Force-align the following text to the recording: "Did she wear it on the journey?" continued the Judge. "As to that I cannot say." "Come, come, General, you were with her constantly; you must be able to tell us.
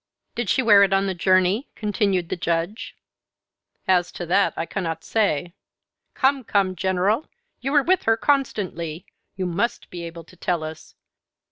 "Did 0.33 0.49
she 0.49 0.63
wear 0.63 0.81
it 0.81 0.93
on 0.93 1.05
the 1.05 1.13
journey?" 1.13 1.69
continued 1.75 2.29
the 2.29 2.35
Judge. 2.35 2.95
"As 3.87 4.11
to 4.13 4.25
that 4.25 4.51
I 4.57 4.65
cannot 4.65 5.03
say." 5.03 5.53
"Come, 6.15 6.43
come, 6.43 6.75
General, 6.75 7.27
you 7.59 7.71
were 7.71 7.83
with 7.83 8.01
her 8.05 8.17
constantly; 8.17 9.05
you 9.35 9.45
must 9.45 9.91
be 9.91 10.01
able 10.01 10.23
to 10.23 10.35
tell 10.35 10.63
us. 10.63 10.95